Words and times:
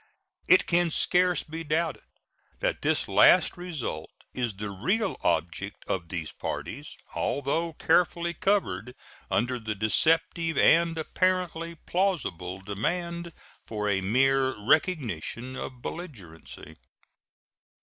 It 0.47 0.65
can 0.65 0.89
scarce 0.89 1.43
be 1.43 1.63
doubted 1.63 2.01
that 2.59 2.81
this 2.81 3.07
last 3.07 3.55
result 3.55 4.09
is 4.33 4.55
the 4.55 4.71
real 4.71 5.15
object 5.21 5.85
of 5.87 6.09
these 6.09 6.31
parties, 6.31 6.97
although 7.13 7.73
carefully 7.73 8.33
covered 8.33 8.95
under 9.29 9.59
the 9.59 9.75
deceptive 9.75 10.57
and 10.57 10.97
apparently 10.97 11.75
plausible 11.75 12.61
demand 12.61 13.31
for 13.67 13.87
a 13.87 14.01
mere 14.01 14.57
recognition 14.59 15.55
of 15.55 15.83
belligerency. 15.83 16.77